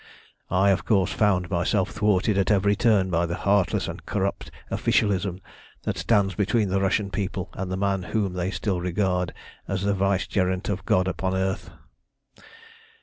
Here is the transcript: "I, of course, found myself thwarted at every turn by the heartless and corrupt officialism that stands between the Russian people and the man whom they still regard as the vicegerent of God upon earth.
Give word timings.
"I, 0.49 0.71
of 0.71 0.83
course, 0.83 1.13
found 1.13 1.51
myself 1.51 1.91
thwarted 1.91 2.35
at 2.35 2.49
every 2.49 2.75
turn 2.75 3.11
by 3.11 3.27
the 3.27 3.35
heartless 3.35 3.87
and 3.87 4.03
corrupt 4.03 4.49
officialism 4.71 5.41
that 5.83 5.95
stands 5.99 6.33
between 6.33 6.69
the 6.69 6.81
Russian 6.81 7.11
people 7.11 7.51
and 7.53 7.71
the 7.71 7.77
man 7.77 8.01
whom 8.01 8.33
they 8.33 8.49
still 8.49 8.81
regard 8.81 9.31
as 9.67 9.83
the 9.83 9.93
vicegerent 9.93 10.69
of 10.69 10.85
God 10.87 11.07
upon 11.07 11.35
earth. 11.35 11.69